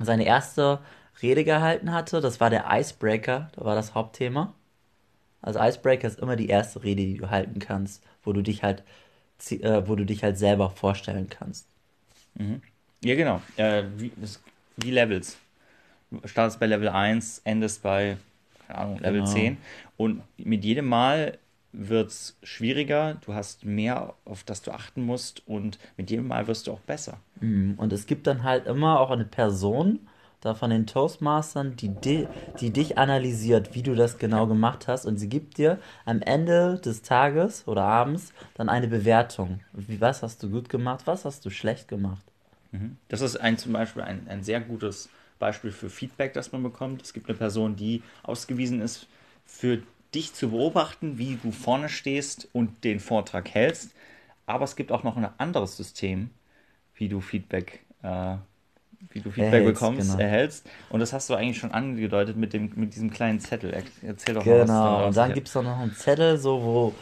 seine 0.00 0.24
erste 0.24 0.78
Rede 1.20 1.42
gehalten 1.42 1.92
hatte. 1.92 2.20
Das 2.20 2.38
war 2.38 2.48
der 2.48 2.66
Icebreaker, 2.70 3.50
da 3.56 3.64
war 3.64 3.74
das 3.74 3.94
Hauptthema. 3.94 4.54
Also 5.42 5.58
Icebreaker 5.58 6.06
ist 6.06 6.20
immer 6.20 6.36
die 6.36 6.48
erste 6.48 6.84
Rede, 6.84 7.02
die 7.02 7.16
du 7.16 7.30
halten 7.30 7.58
kannst, 7.58 8.04
wo 8.22 8.32
du 8.32 8.42
dich 8.42 8.62
halt, 8.62 8.84
äh, 9.50 9.82
wo 9.86 9.96
du 9.96 10.04
dich 10.04 10.22
halt 10.22 10.38
selber 10.38 10.70
vorstellen 10.70 11.28
kannst. 11.28 11.66
Ja, 13.02 13.16
genau. 13.16 13.42
Äh, 13.56 13.84
wie, 13.96 14.12
das, 14.16 14.40
wie 14.76 14.90
Levels. 14.92 15.38
Startest 16.24 16.60
bei 16.60 16.66
Level 16.66 16.88
1, 16.88 17.42
endest 17.44 17.82
bei, 17.82 18.16
keine 18.66 18.78
Ahnung, 18.78 18.98
Level 18.98 19.20
Genau. 19.20 19.32
10. 19.32 19.56
Und 19.96 20.22
mit 20.36 20.64
jedem 20.64 20.86
Mal 20.86 21.38
wird 21.72 22.08
es 22.08 22.36
schwieriger, 22.42 23.16
du 23.24 23.34
hast 23.34 23.64
mehr, 23.64 24.14
auf 24.24 24.42
das 24.42 24.62
du 24.62 24.72
achten 24.72 25.02
musst 25.02 25.46
und 25.46 25.78
mit 25.96 26.10
jedem 26.10 26.26
Mal 26.26 26.46
wirst 26.48 26.66
du 26.66 26.72
auch 26.72 26.80
besser. 26.80 27.18
Mhm. 27.40 27.74
Und 27.76 27.92
es 27.92 28.06
gibt 28.06 28.26
dann 28.26 28.42
halt 28.42 28.66
immer 28.66 28.98
auch 28.98 29.10
eine 29.10 29.24
Person, 29.24 30.00
da 30.40 30.54
von 30.54 30.70
den 30.70 30.86
Toastmastern, 30.86 31.76
die, 31.76 31.88
di 31.88 32.26
die 32.60 32.70
dich 32.70 32.96
analysiert, 32.98 33.74
wie 33.74 33.82
du 33.82 33.94
das 33.94 34.18
genau 34.18 34.46
gemacht 34.46 34.88
hast. 34.88 35.04
Und 35.04 35.18
sie 35.18 35.28
gibt 35.28 35.58
dir 35.58 35.78
am 36.06 36.22
Ende 36.22 36.78
des 36.78 37.02
Tages 37.02 37.68
oder 37.68 37.82
abends 37.82 38.32
dann 38.54 38.68
eine 38.68 38.88
Bewertung. 38.88 39.60
Wie, 39.74 40.00
was 40.00 40.22
hast 40.22 40.42
du 40.42 40.50
gut 40.50 40.68
gemacht, 40.68 41.02
was 41.06 41.24
hast 41.24 41.44
du 41.44 41.50
schlecht 41.50 41.88
gemacht. 41.88 42.22
Das 43.08 43.20
ist 43.20 43.36
ein, 43.36 43.58
zum 43.58 43.72
Beispiel 43.72 44.02
ein, 44.02 44.26
ein 44.28 44.42
sehr 44.42 44.60
gutes 44.60 45.10
Beispiel 45.40 45.72
für 45.72 45.90
Feedback, 45.90 46.34
das 46.34 46.52
man 46.52 46.62
bekommt. 46.62 47.02
Es 47.02 47.14
gibt 47.14 47.28
eine 47.28 47.38
Person, 47.38 47.76
die 47.76 48.04
ausgewiesen 48.22 48.80
ist, 48.82 49.08
für 49.46 49.82
dich 50.14 50.34
zu 50.34 50.50
beobachten, 50.50 51.18
wie 51.18 51.36
du 51.42 51.52
vorne 51.52 51.88
stehst 51.88 52.48
und 52.52 52.84
den 52.84 53.00
Vortrag 53.00 53.50
hältst. 53.50 53.92
Aber 54.46 54.64
es 54.64 54.76
gibt 54.76 54.92
auch 54.92 55.04
noch 55.04 55.16
ein 55.16 55.28
anderes 55.38 55.76
System, 55.76 56.30
wie 56.96 57.08
du 57.08 57.20
Feedback, 57.20 57.80
äh, 58.02 58.36
wie 59.12 59.20
du 59.20 59.30
Feedback 59.30 59.52
Erhältst, 59.54 59.82
bekommst, 59.82 60.10
genau. 60.10 60.20
erhältst. 60.20 60.68
Und 60.90 61.00
das 61.00 61.12
hast 61.12 61.30
du 61.30 61.34
eigentlich 61.34 61.58
schon 61.58 61.72
angedeutet 61.72 62.36
mit, 62.36 62.52
dem, 62.52 62.72
mit 62.76 62.94
diesem 62.94 63.10
kleinen 63.10 63.40
Zettel. 63.40 63.72
Er- 63.72 63.82
Erzähl 64.02 64.34
doch 64.34 64.44
mal 64.44 64.60
was 64.60 64.70
Genau, 64.70 65.06
und 65.08 65.16
dann 65.16 65.34
gibt 65.34 65.48
es 65.48 65.54
noch 65.54 65.78
einen 65.78 65.94
Zettel, 65.94 66.38
so 66.38 66.62
wo 66.62 66.94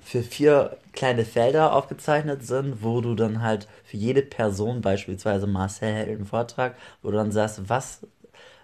für 0.00 0.22
vier 0.22 0.76
kleine 0.92 1.24
Felder 1.24 1.72
aufgezeichnet 1.74 2.44
sind, 2.46 2.82
wo 2.82 3.00
du 3.00 3.14
dann 3.14 3.42
halt 3.42 3.68
für 3.84 3.96
jede 3.96 4.22
Person, 4.22 4.80
beispielsweise 4.80 5.46
Marcel 5.46 5.92
hält 5.92 6.08
einen 6.08 6.26
Vortrag, 6.26 6.76
wo 7.02 7.10
du 7.10 7.16
dann 7.16 7.32
sagst, 7.32 7.68
was, 7.68 8.06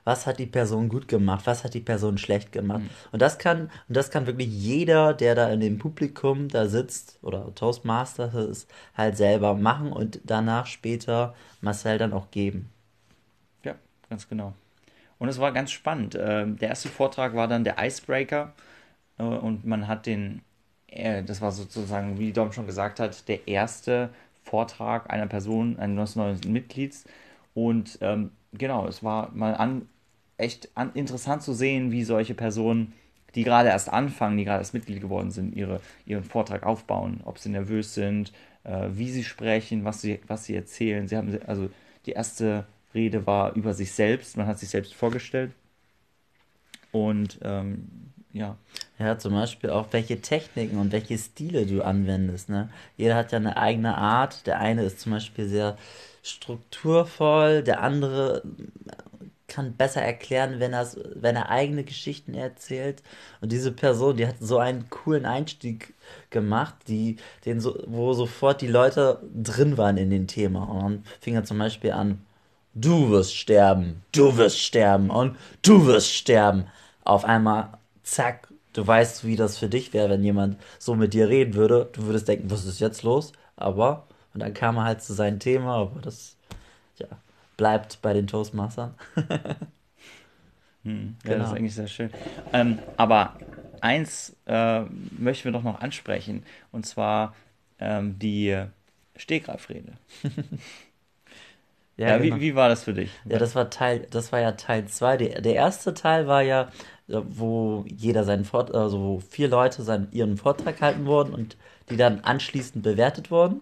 was 0.04 0.26
hat 0.26 0.38
die 0.38 0.46
Person 0.46 0.88
gut 0.88 1.08
gemacht, 1.08 1.46
was 1.46 1.64
hat 1.64 1.74
die 1.74 1.80
Person 1.80 2.18
schlecht 2.18 2.52
gemacht. 2.52 2.82
Und 3.12 3.22
das 3.22 3.38
kann, 3.38 3.70
und 3.88 3.96
das 3.96 4.10
kann 4.10 4.26
wirklich 4.26 4.48
jeder, 4.48 5.14
der 5.14 5.34
da 5.34 5.50
in 5.50 5.60
dem 5.60 5.78
Publikum 5.78 6.48
da 6.48 6.66
sitzt 6.68 7.18
oder 7.22 7.54
Toastmaster 7.54 8.32
ist, 8.48 8.70
halt 8.96 9.16
selber 9.16 9.54
machen 9.54 9.92
und 9.92 10.20
danach 10.24 10.66
später 10.66 11.34
Marcel 11.60 11.98
dann 11.98 12.12
auch 12.12 12.30
geben. 12.30 12.70
Ja, 13.64 13.74
ganz 14.08 14.28
genau. 14.28 14.54
Und 15.18 15.28
es 15.28 15.38
war 15.40 15.52
ganz 15.52 15.72
spannend. 15.72 16.16
Ähm, 16.20 16.58
Der 16.58 16.70
erste 16.70 16.88
Vortrag 16.88 17.34
war 17.34 17.48
dann 17.48 17.64
der 17.64 17.76
Icebreaker 17.78 18.54
äh, 19.18 19.24
und 19.24 19.66
man 19.66 19.88
hat 19.88 20.06
den, 20.06 20.42
äh, 20.88 21.22
das 21.22 21.40
war 21.40 21.52
sozusagen, 21.52 22.18
wie 22.18 22.32
Dom 22.32 22.52
schon 22.52 22.66
gesagt 22.66 23.00
hat, 23.00 23.28
der 23.28 23.46
erste 23.48 24.10
Vortrag 24.42 25.10
einer 25.10 25.26
Person, 25.26 25.78
eines 25.78 26.16
neuen 26.16 26.40
Mitglieds. 26.46 27.04
Und 27.54 27.98
ähm, 28.00 28.30
genau, 28.52 28.86
es 28.86 29.02
war 29.02 29.30
mal 29.32 29.54
an, 29.54 29.88
echt 30.36 30.70
an, 30.74 30.92
interessant 30.94 31.42
zu 31.42 31.52
sehen, 31.52 31.90
wie 31.90 32.04
solche 32.04 32.34
Personen, 32.34 32.92
die 33.34 33.44
gerade 33.44 33.68
erst 33.68 33.92
anfangen, 33.92 34.36
die 34.36 34.44
gerade 34.44 34.60
erst 34.60 34.74
Mitglied 34.74 35.00
geworden 35.00 35.30
sind, 35.30 35.54
ihre, 35.54 35.80
ihren 36.06 36.24
Vortrag 36.24 36.64
aufbauen, 36.64 37.20
ob 37.24 37.38
sie 37.38 37.50
nervös 37.50 37.94
sind, 37.94 38.32
äh, 38.64 38.88
wie 38.90 39.10
sie 39.10 39.24
sprechen, 39.24 39.84
was 39.84 40.00
sie, 40.00 40.20
was 40.26 40.44
sie 40.44 40.54
erzählen. 40.54 41.08
Sie 41.08 41.16
haben, 41.16 41.38
also 41.46 41.68
die 42.06 42.12
erste 42.12 42.66
Rede 42.94 43.26
war 43.26 43.54
über 43.54 43.74
sich 43.74 43.92
selbst, 43.92 44.36
man 44.36 44.46
hat 44.46 44.58
sich 44.58 44.70
selbst 44.70 44.94
vorgestellt. 44.94 45.52
Und 46.92 47.38
ähm, 47.42 48.12
ja, 48.36 48.56
Ja, 48.98 49.18
zum 49.18 49.32
Beispiel 49.34 49.70
auch 49.70 49.86
welche 49.92 50.20
Techniken 50.20 50.78
und 50.78 50.92
welche 50.92 51.18
Stile 51.18 51.66
du 51.66 51.82
anwendest, 51.82 52.48
ne? 52.48 52.68
Jeder 52.96 53.14
hat 53.16 53.32
ja 53.32 53.38
eine 53.38 53.56
eigene 53.56 53.96
Art. 53.96 54.46
Der 54.46 54.58
eine 54.60 54.84
ist 54.84 55.00
zum 55.00 55.12
Beispiel 55.12 55.48
sehr 55.48 55.76
strukturvoll, 56.22 57.62
der 57.62 57.82
andere 57.82 58.42
kann 59.48 59.74
besser 59.76 60.02
erklären, 60.02 60.60
wenn 60.60 60.72
er, 60.72 60.88
wenn 61.14 61.36
er 61.36 61.50
eigene 61.50 61.84
Geschichten 61.84 62.34
erzählt. 62.34 63.02
Und 63.40 63.52
diese 63.52 63.72
Person, 63.72 64.16
die 64.16 64.26
hat 64.26 64.36
so 64.40 64.58
einen 64.58 64.90
coolen 64.90 65.24
Einstieg 65.24 65.94
gemacht, 66.30 66.74
die, 66.88 67.16
den 67.44 67.60
so, 67.60 67.78
wo 67.86 68.12
sofort 68.12 68.60
die 68.60 68.66
Leute 68.66 69.20
drin 69.34 69.78
waren 69.78 69.96
in 69.98 70.10
dem 70.10 70.26
Thema. 70.26 70.64
Und 70.64 70.80
dann 70.82 71.04
fing 71.20 71.34
er 71.36 71.44
zum 71.44 71.58
Beispiel 71.58 71.92
an, 71.92 72.20
du 72.74 73.10
wirst 73.10 73.36
sterben, 73.36 74.02
du 74.12 74.36
wirst 74.36 74.58
sterben 74.58 75.10
und 75.10 75.36
du 75.62 75.86
wirst 75.86 76.12
sterben. 76.12 76.66
Auf 77.04 77.24
einmal, 77.24 77.78
zack, 78.06 78.48
du 78.72 78.86
weißt, 78.86 79.24
wie 79.26 79.36
das 79.36 79.58
für 79.58 79.68
dich 79.68 79.92
wäre, 79.92 80.10
wenn 80.10 80.22
jemand 80.24 80.58
so 80.78 80.94
mit 80.94 81.14
dir 81.14 81.28
reden 81.28 81.54
würde. 81.54 81.88
Du 81.92 82.04
würdest 82.04 82.28
denken, 82.28 82.50
was 82.50 82.64
ist 82.64 82.80
jetzt 82.80 83.02
los? 83.02 83.32
Aber, 83.56 84.06
und 84.34 84.40
dann 84.40 84.54
kam 84.54 84.76
er 84.76 84.84
halt 84.84 85.02
zu 85.02 85.12
seinem 85.14 85.38
Thema, 85.38 85.76
aber 85.76 86.00
das, 86.00 86.36
ja, 86.96 87.08
bleibt 87.56 88.00
bei 88.02 88.12
den 88.12 88.26
Toastmastern. 88.26 88.94
Ja, 90.84 90.92
Genau. 91.32 91.38
das 91.38 91.50
ist 91.50 91.56
eigentlich 91.56 91.74
sehr 91.74 91.88
schön. 91.88 92.10
Ähm, 92.52 92.78
aber 92.96 93.34
eins 93.80 94.36
äh, 94.46 94.82
möchten 95.18 95.46
wir 95.46 95.52
doch 95.52 95.64
noch 95.64 95.80
ansprechen. 95.80 96.44
Und 96.70 96.86
zwar 96.86 97.34
ähm, 97.80 98.18
die 98.20 98.56
Stegreifrede. 99.16 99.94
ja, 101.96 102.08
ja 102.08 102.18
genau. 102.18 102.36
wie, 102.36 102.40
wie 102.40 102.54
war 102.54 102.68
das 102.68 102.84
für 102.84 102.94
dich? 102.94 103.10
Ja, 103.24 103.38
das 103.38 103.56
war 103.56 103.68
Teil, 103.68 104.06
das 104.10 104.30
war 104.30 104.40
ja 104.40 104.52
Teil 104.52 104.86
2. 104.86 105.16
Der, 105.16 105.40
der 105.40 105.54
erste 105.54 105.92
Teil 105.92 106.26
war 106.28 106.42
ja, 106.42 106.70
wo 107.08 107.84
jeder 107.86 108.24
seinen 108.24 108.44
Vortrag, 108.44 108.76
also 108.76 109.00
wo 109.00 109.20
vier 109.20 109.48
Leute 109.48 109.82
seinen, 109.82 110.10
ihren 110.12 110.36
Vortrag 110.36 110.80
halten 110.80 111.06
wurden 111.06 111.34
und 111.34 111.56
die 111.88 111.96
dann 111.96 112.20
anschließend 112.20 112.82
bewertet 112.82 113.30
wurden. 113.30 113.60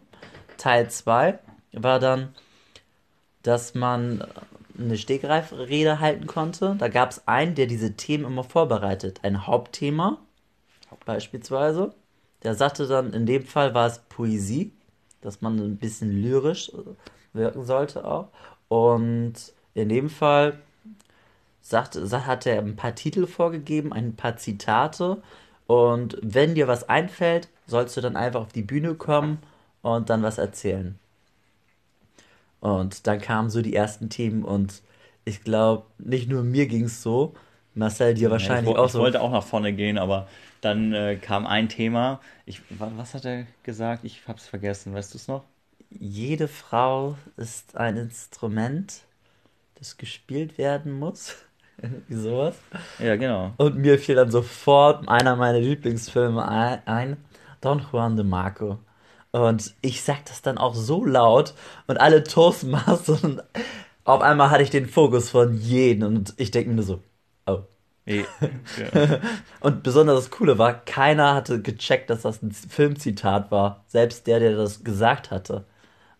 Teil 0.56 0.88
2 0.90 1.38
war 1.72 1.98
dann, 1.98 2.34
dass 3.42 3.74
man 3.74 4.24
eine 4.78 4.96
Stegreifrede 4.96 6.00
halten 6.00 6.26
konnte. 6.26 6.76
Da 6.78 6.88
gab 6.88 7.10
es 7.10 7.28
einen, 7.28 7.54
der 7.54 7.66
diese 7.66 7.94
Themen 7.94 8.24
immer 8.24 8.44
vorbereitet. 8.44 9.20
Ein 9.22 9.46
Hauptthema, 9.46 10.18
beispielsweise. 11.04 11.94
Der 12.42 12.54
sagte 12.54 12.86
dann, 12.86 13.12
in 13.12 13.26
dem 13.26 13.44
Fall 13.44 13.74
war 13.74 13.86
es 13.86 14.00
Poesie, 14.08 14.72
dass 15.20 15.40
man 15.40 15.58
ein 15.58 15.76
bisschen 15.76 16.10
lyrisch 16.10 16.72
wirken 17.32 17.64
sollte 17.64 18.04
auch. 18.04 18.28
Und 18.68 19.34
in 19.74 19.88
dem 19.88 20.08
Fall 20.08 20.58
sagte, 21.64 22.26
hat 22.26 22.46
er 22.46 22.58
ein 22.58 22.76
paar 22.76 22.94
Titel 22.94 23.26
vorgegeben, 23.26 23.92
ein 23.92 24.14
paar 24.16 24.36
Zitate. 24.36 25.22
Und 25.66 26.18
wenn 26.22 26.54
dir 26.54 26.68
was 26.68 26.88
einfällt, 26.88 27.48
sollst 27.66 27.96
du 27.96 28.02
dann 28.02 28.16
einfach 28.16 28.42
auf 28.42 28.52
die 28.52 28.62
Bühne 28.62 28.94
kommen 28.94 29.38
und 29.82 30.10
dann 30.10 30.22
was 30.22 30.38
erzählen. 30.38 30.98
Und 32.60 33.06
dann 33.06 33.20
kamen 33.20 33.50
so 33.50 33.62
die 33.62 33.74
ersten 33.74 34.10
Themen 34.10 34.44
und 34.44 34.82
ich 35.24 35.42
glaube, 35.42 35.86
nicht 35.98 36.28
nur 36.28 36.42
mir 36.42 36.66
ging 36.66 36.84
es 36.84 37.02
so, 37.02 37.34
Marcel 37.74 38.14
dir 38.14 38.30
wahrscheinlich 38.30 38.66
ja, 38.66 38.72
ich, 38.72 38.78
auch 38.78 38.90
so. 38.90 38.98
Ich 38.98 39.04
wollte 39.04 39.20
auch 39.22 39.32
nach 39.32 39.42
vorne 39.42 39.72
gehen, 39.72 39.98
aber 39.98 40.28
dann 40.60 40.92
äh, 40.92 41.16
kam 41.16 41.46
ein 41.46 41.68
Thema. 41.68 42.20
Ich, 42.46 42.60
was 42.68 43.14
hat 43.14 43.24
er 43.24 43.46
gesagt? 43.62 44.04
Ich 44.04 44.28
habe 44.28 44.38
es 44.38 44.46
vergessen. 44.46 44.94
Weißt 44.94 45.14
du 45.14 45.18
es 45.18 45.28
noch? 45.28 45.44
Jede 45.90 46.46
Frau 46.46 47.16
ist 47.36 47.76
ein 47.76 47.96
Instrument, 47.96 49.00
das 49.76 49.96
gespielt 49.96 50.58
werden 50.58 50.92
muss. 50.92 51.36
Sowas. 52.08 52.56
Ja, 52.98 53.16
genau. 53.16 53.52
Und 53.56 53.76
mir 53.76 53.98
fiel 53.98 54.14
dann 54.14 54.30
sofort 54.30 55.08
einer 55.08 55.36
meiner 55.36 55.60
Lieblingsfilme 55.60 56.46
ein, 56.86 57.16
Don 57.60 57.84
Juan 57.92 58.16
de 58.16 58.24
Marco. 58.24 58.78
Und 59.32 59.74
ich 59.80 60.02
sag 60.02 60.24
das 60.26 60.42
dann 60.42 60.58
auch 60.58 60.74
so 60.74 61.04
laut 61.04 61.54
und 61.88 62.00
alle 62.00 62.22
Toastmasters 62.22 63.24
und 63.24 63.42
auf 64.04 64.20
einmal 64.20 64.50
hatte 64.50 64.62
ich 64.62 64.70
den 64.70 64.86
Fokus 64.86 65.30
von 65.30 65.56
jedem 65.56 66.16
und 66.16 66.34
ich 66.36 66.50
denke 66.50 66.70
mir 66.70 66.82
so, 66.82 67.02
oh. 67.46 67.62
Ja. 68.06 69.20
und 69.60 69.82
besonders 69.82 70.16
das 70.16 70.30
Coole 70.30 70.58
war, 70.58 70.74
keiner 70.84 71.34
hatte 71.34 71.62
gecheckt, 71.62 72.10
dass 72.10 72.22
das 72.22 72.42
ein 72.42 72.52
Filmzitat 72.52 73.50
war. 73.50 73.84
Selbst 73.88 74.26
der, 74.26 74.40
der 74.40 74.56
das 74.56 74.84
gesagt 74.84 75.30
hatte. 75.30 75.64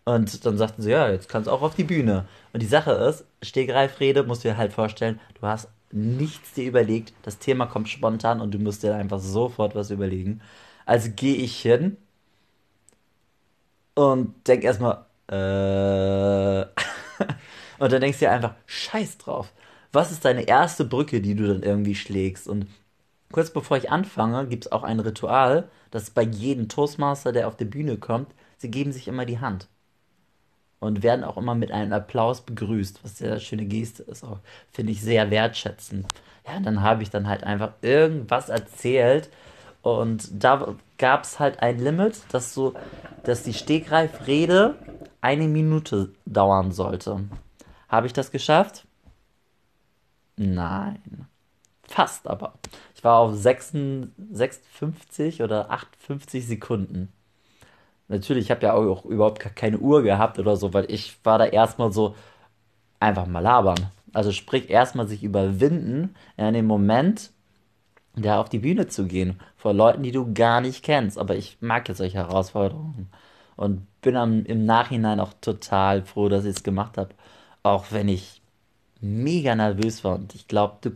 Und 0.05 0.45
dann 0.45 0.57
sagten 0.57 0.81
sie, 0.83 0.91
ja, 0.91 1.09
jetzt 1.09 1.29
kannst 1.29 1.47
du 1.47 1.51
auch 1.51 1.61
auf 1.63 1.75
die 1.75 1.83
Bühne. 1.83 2.27
Und 2.53 2.61
die 2.61 2.67
Sache 2.67 2.91
ist, 2.91 3.25
Stegreifrede 3.41 4.23
musst 4.23 4.43
du 4.43 4.49
dir 4.49 4.57
halt 4.57 4.73
vorstellen, 4.73 5.19
du 5.39 5.47
hast 5.47 5.69
nichts 5.91 6.53
dir 6.53 6.65
überlegt, 6.65 7.13
das 7.23 7.39
Thema 7.39 7.65
kommt 7.65 7.89
spontan 7.89 8.41
und 8.41 8.53
du 8.53 8.59
musst 8.59 8.83
dir 8.83 8.95
einfach 8.95 9.19
sofort 9.19 9.75
was 9.75 9.91
überlegen. 9.91 10.41
Also 10.85 11.09
gehe 11.15 11.35
ich 11.35 11.59
hin 11.61 11.97
und 13.93 14.47
denk 14.47 14.63
erstmal, 14.63 15.05
äh. 15.29 16.65
und 17.79 17.91
dann 17.91 18.01
denkst 18.01 18.19
du 18.19 18.25
dir 18.25 18.31
einfach, 18.31 18.55
scheiß 18.65 19.17
drauf. 19.17 19.51
Was 19.91 20.11
ist 20.11 20.25
deine 20.25 20.43
erste 20.47 20.85
Brücke, 20.85 21.21
die 21.21 21.35
du 21.35 21.47
dann 21.47 21.63
irgendwie 21.63 21.95
schlägst? 21.95 22.47
Und 22.47 22.67
kurz 23.31 23.51
bevor 23.51 23.77
ich 23.77 23.91
anfange, 23.91 24.47
gibt 24.47 24.65
es 24.65 24.71
auch 24.71 24.83
ein 24.83 24.99
Ritual, 24.99 25.69
das 25.91 26.09
bei 26.11 26.23
jedem 26.23 26.69
Toastmaster, 26.69 27.31
der 27.31 27.47
auf 27.47 27.57
die 27.57 27.65
Bühne 27.65 27.97
kommt, 27.97 28.33
sie 28.57 28.71
geben 28.71 28.91
sich 28.91 29.07
immer 29.07 29.25
die 29.25 29.39
Hand. 29.39 29.67
Und 30.85 31.03
werden 31.03 31.23
auch 31.23 31.37
immer 31.37 31.55
mit 31.55 31.71
einem 31.71 31.93
Applaus 31.93 32.41
begrüßt, 32.41 33.03
was 33.03 33.17
sehr 33.17 33.39
schöne 33.39 33.65
Geste 33.65 34.03
ist. 34.03 34.23
Auch 34.23 34.39
finde 34.71 34.91
ich 34.91 35.01
sehr 35.01 35.31
wertschätzend. 35.31 36.07
Ja, 36.47 36.57
und 36.57 36.65
dann 36.65 36.81
habe 36.81 37.03
ich 37.03 37.09
dann 37.09 37.27
halt 37.27 37.43
einfach 37.43 37.73
irgendwas 37.81 38.49
erzählt, 38.49 39.29
und 39.85 40.43
da 40.43 40.75
gab 40.97 41.25
es 41.25 41.39
halt 41.39 41.61
ein 41.61 41.77
Limit, 41.77 42.19
dass 42.31 42.55
so, 42.55 42.73
dass 43.23 43.43
die 43.43 43.53
Stegreifrede 43.53 44.79
eine 45.21 45.47
Minute 45.47 46.11
dauern 46.25 46.71
sollte. 46.71 47.25
Habe 47.87 48.07
ich 48.07 48.13
das 48.13 48.31
geschafft? 48.31 48.87
Nein. 50.37 51.27
Fast 51.87 52.27
aber. 52.27 52.55
Ich 52.95 53.03
war 53.03 53.19
auf 53.19 53.35
56 53.35 55.43
oder 55.43 55.69
58 55.69 56.47
Sekunden. 56.47 57.13
Natürlich, 58.07 58.45
ich 58.45 58.51
habe 58.51 58.65
ja 58.65 58.73
auch 58.73 59.05
überhaupt 59.05 59.39
keine 59.55 59.79
Uhr 59.79 60.03
gehabt 60.03 60.37
oder 60.39 60.55
so, 60.55 60.73
weil 60.73 60.89
ich 60.91 61.17
war 61.23 61.39
da 61.39 61.45
erstmal 61.45 61.91
so 61.91 62.15
einfach 62.99 63.25
mal 63.25 63.39
labern. 63.39 63.91
Also 64.13 64.31
sprich 64.31 64.69
erstmal 64.69 65.07
sich 65.07 65.23
überwinden 65.23 66.15
in 66.37 66.53
dem 66.53 66.67
Moment, 66.67 67.31
da 68.15 68.39
auf 68.39 68.49
die 68.49 68.59
Bühne 68.59 68.87
zu 68.87 69.07
gehen 69.07 69.39
vor 69.57 69.73
Leuten, 69.73 70.03
die 70.03 70.11
du 70.11 70.33
gar 70.33 70.61
nicht 70.61 70.83
kennst. 70.83 71.17
Aber 71.17 71.35
ich 71.35 71.57
mag 71.61 71.87
jetzt 71.89 71.97
solche 71.97 72.17
Herausforderungen 72.17 73.09
und 73.57 73.87
bin 74.01 74.15
am, 74.15 74.45
im 74.45 74.65
Nachhinein 74.65 75.19
auch 75.19 75.33
total 75.41 76.03
froh, 76.03 76.29
dass 76.29 76.45
ich 76.45 76.57
es 76.57 76.63
gemacht 76.63 76.97
habe. 76.97 77.09
Auch 77.63 77.85
wenn 77.91 78.07
ich 78.07 78.41
mega 79.01 79.55
nervös 79.55 80.03
war 80.03 80.15
und 80.15 80.33
ich 80.35 80.47
glaube, 80.47 80.77
du, 80.81 80.89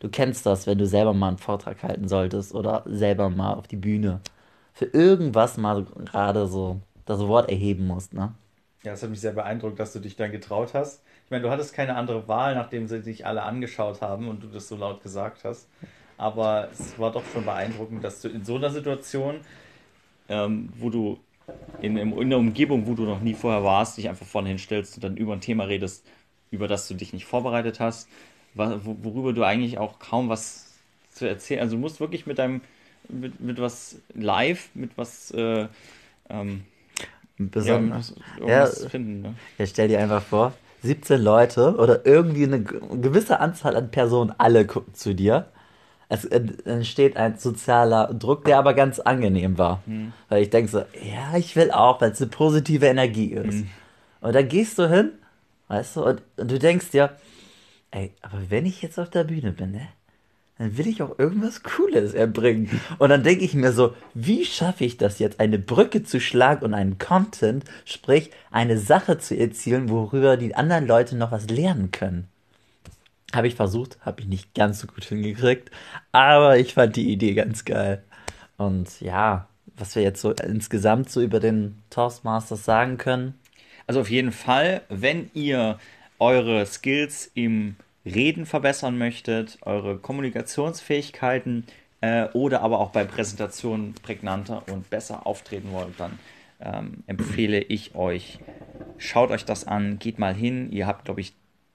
du 0.00 0.08
kennst 0.10 0.46
das, 0.46 0.66
wenn 0.66 0.78
du 0.78 0.86
selber 0.86 1.14
mal 1.14 1.28
einen 1.28 1.38
Vortrag 1.38 1.82
halten 1.82 2.08
solltest 2.08 2.54
oder 2.54 2.84
selber 2.86 3.30
mal 3.30 3.54
auf 3.54 3.66
die 3.66 3.76
Bühne 3.76 4.20
für 4.80 4.86
irgendwas 4.86 5.56
mal 5.56 5.84
gerade 5.84 6.46
so 6.46 6.80
das 7.06 7.20
Wort 7.20 7.48
erheben 7.50 7.86
musst, 7.86 8.14
ne? 8.14 8.34
Ja, 8.82 8.92
es 8.92 9.02
hat 9.02 9.10
mich 9.10 9.20
sehr 9.20 9.32
beeindruckt, 9.32 9.78
dass 9.78 9.92
du 9.92 10.00
dich 10.00 10.16
dann 10.16 10.32
getraut 10.32 10.72
hast. 10.74 11.02
Ich 11.26 11.30
meine, 11.30 11.42
du 11.42 11.50
hattest 11.50 11.74
keine 11.74 11.96
andere 11.96 12.26
Wahl, 12.28 12.54
nachdem 12.54 12.88
sie 12.88 13.02
dich 13.02 13.26
alle 13.26 13.42
angeschaut 13.42 14.00
haben 14.00 14.28
und 14.28 14.42
du 14.42 14.48
das 14.48 14.68
so 14.68 14.76
laut 14.76 15.02
gesagt 15.02 15.44
hast 15.44 15.68
aber 16.20 16.68
es 16.70 16.98
war 16.98 17.10
doch 17.12 17.22
schon 17.32 17.46
beeindruckend, 17.46 18.04
dass 18.04 18.20
du 18.20 18.28
in 18.28 18.44
so 18.44 18.56
einer 18.56 18.68
Situation, 18.68 19.40
ähm, 20.28 20.68
wo 20.76 20.90
du 20.90 21.18
in, 21.80 21.96
in 21.96 22.12
einer 22.12 22.36
Umgebung, 22.36 22.86
wo 22.86 22.92
du 22.92 23.04
noch 23.04 23.20
nie 23.20 23.32
vorher 23.32 23.64
warst, 23.64 23.96
dich 23.96 24.06
einfach 24.06 24.26
vorne 24.26 24.50
hinstellst 24.50 24.96
und 24.96 25.04
dann 25.04 25.16
über 25.16 25.32
ein 25.32 25.40
Thema 25.40 25.64
redest, 25.64 26.06
über 26.50 26.68
das 26.68 26.86
du 26.88 26.94
dich 26.94 27.14
nicht 27.14 27.24
vorbereitet 27.24 27.80
hast, 27.80 28.06
worüber 28.54 29.32
du 29.32 29.44
eigentlich 29.44 29.78
auch 29.78 29.98
kaum 29.98 30.28
was 30.28 30.74
zu 31.10 31.26
erzählen. 31.26 31.60
Also 31.60 31.76
du 31.76 31.80
musst 31.80 32.00
wirklich 32.00 32.26
mit 32.26 32.38
deinem, 32.38 32.60
mit, 33.12 33.40
mit 33.40 33.60
was 33.60 33.96
live, 34.14 34.68
mit 34.74 34.90
was 34.96 35.30
äh, 35.32 35.66
ähm, 36.28 36.64
besonders 37.38 38.14
ja, 38.40 38.64
ja, 38.64 38.66
finden. 38.66 39.22
Ne? 39.22 39.34
Ja, 39.58 39.66
stell 39.66 39.88
dir 39.88 40.00
einfach 40.00 40.22
vor, 40.22 40.52
17 40.82 41.20
Leute 41.20 41.76
oder 41.76 42.06
irgendwie 42.06 42.44
eine 42.44 42.62
gewisse 42.62 43.40
Anzahl 43.40 43.76
an 43.76 43.90
Personen, 43.90 44.32
alle 44.38 44.66
gucken 44.66 44.94
zu 44.94 45.14
dir 45.14 45.46
es 46.10 46.24
entsteht 46.24 47.16
ein 47.16 47.38
sozialer 47.38 48.12
Druck, 48.12 48.44
der 48.44 48.58
aber 48.58 48.74
ganz 48.74 48.98
angenehm 48.98 49.58
war. 49.58 49.80
Mhm. 49.86 50.12
Weil 50.28 50.42
ich 50.42 50.50
denke 50.50 50.68
so, 50.68 50.78
ja, 51.00 51.36
ich 51.36 51.54
will 51.54 51.70
auch, 51.70 52.00
weil 52.00 52.10
es 52.10 52.20
eine 52.20 52.30
positive 52.30 52.84
Energie 52.84 53.32
ist. 53.32 53.58
Mhm. 53.58 53.70
Und 54.20 54.34
dann 54.34 54.48
gehst 54.48 54.76
du 54.76 54.90
hin, 54.90 55.12
weißt 55.68 55.96
du, 55.96 56.04
und, 56.04 56.22
und, 56.36 56.50
du 56.50 56.58
denkst 56.58 56.90
dir, 56.90 57.16
ey, 57.92 58.12
aber 58.22 58.38
wenn 58.48 58.66
ich 58.66 58.82
jetzt 58.82 58.98
auf 58.98 59.08
der 59.08 59.22
Bühne 59.22 59.52
bin, 59.52 59.70
ne, 59.70 59.86
dann 60.60 60.76
will 60.76 60.88
ich 60.88 61.02
auch 61.02 61.18
irgendwas 61.18 61.62
Cooles 61.62 62.12
erbringen. 62.12 62.82
Und 62.98 63.08
dann 63.08 63.22
denke 63.22 63.46
ich 63.46 63.54
mir 63.54 63.72
so, 63.72 63.94
wie 64.12 64.44
schaffe 64.44 64.84
ich 64.84 64.98
das 64.98 65.18
jetzt, 65.18 65.40
eine 65.40 65.58
Brücke 65.58 66.02
zu 66.02 66.20
schlagen 66.20 66.66
und 66.66 66.74
einen 66.74 66.98
Content, 66.98 67.64
sprich 67.86 68.30
eine 68.50 68.76
Sache 68.76 69.16
zu 69.16 69.34
erzielen, 69.34 69.88
worüber 69.88 70.36
die 70.36 70.54
anderen 70.54 70.86
Leute 70.86 71.16
noch 71.16 71.32
was 71.32 71.48
lernen 71.48 71.92
können. 71.92 72.28
Habe 73.32 73.48
ich 73.48 73.54
versucht, 73.54 73.96
habe 74.02 74.20
ich 74.20 74.28
nicht 74.28 74.54
ganz 74.54 74.80
so 74.80 74.86
gut 74.86 75.04
hingekriegt, 75.04 75.70
aber 76.12 76.58
ich 76.58 76.74
fand 76.74 76.94
die 76.94 77.10
Idee 77.10 77.32
ganz 77.32 77.64
geil. 77.64 78.02
Und 78.58 79.00
ja, 79.00 79.48
was 79.78 79.94
wir 79.94 80.02
jetzt 80.02 80.20
so 80.20 80.32
insgesamt 80.32 81.08
so 81.08 81.22
über 81.22 81.40
den 81.40 81.78
Toastmasters 81.88 82.66
sagen 82.66 82.98
können. 82.98 83.32
Also 83.86 84.02
auf 84.02 84.10
jeden 84.10 84.32
Fall, 84.32 84.82
wenn 84.90 85.30
ihr 85.32 85.78
eure 86.18 86.66
Skills 86.66 87.30
im 87.32 87.76
Reden 88.04 88.46
verbessern 88.46 88.98
möchtet, 88.98 89.58
eure 89.62 89.98
Kommunikationsfähigkeiten 89.98 91.64
äh, 92.00 92.28
oder 92.32 92.62
aber 92.62 92.80
auch 92.80 92.90
bei 92.90 93.04
Präsentationen 93.04 93.94
prägnanter 93.94 94.62
und 94.70 94.88
besser 94.90 95.26
auftreten 95.26 95.72
wollt, 95.72 95.98
dann 95.98 96.18
ähm, 96.60 97.04
empfehle 97.06 97.60
ich 97.60 97.94
euch, 97.94 98.38
schaut 98.98 99.30
euch 99.30 99.44
das 99.44 99.66
an, 99.66 99.98
geht 99.98 100.18
mal 100.18 100.34
hin. 100.34 100.72
Ihr 100.72 100.86
habt, 100.86 101.04
glaube 101.04 101.20
ich, 101.20 101.34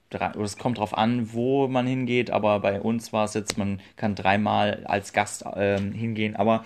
drei, 0.09 0.31
oder 0.31 0.43
es 0.43 0.57
kommt 0.57 0.77
darauf 0.77 0.97
an, 0.97 1.33
wo 1.33 1.67
man 1.67 1.87
hingeht, 1.87 2.31
aber 2.31 2.59
bei 2.59 2.81
uns 2.81 3.13
war 3.13 3.25
es 3.25 3.33
jetzt, 3.33 3.57
man 3.57 3.79
kann 3.95 4.15
dreimal 4.15 4.83
als 4.85 5.13
Gast 5.13 5.45
ähm, 5.55 5.91
hingehen, 5.91 6.35
aber 6.35 6.63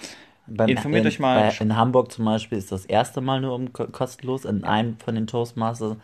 Beim, 0.48 0.70
informiert 0.70 1.04
in, 1.04 1.08
euch 1.08 1.20
mal. 1.20 1.50
Bei, 1.50 1.64
in 1.64 1.76
Hamburg 1.76 2.12
zum 2.12 2.26
Beispiel 2.26 2.58
ist 2.58 2.72
das 2.72 2.86
erste 2.86 3.22
Mal 3.22 3.42
nur 3.42 3.56
um, 3.56 3.72
kostenlos, 3.74 4.46
in 4.46 4.64
einem 4.64 4.98
von 4.98 5.16
den 5.16 5.28
Toastmasters. 5.28 5.98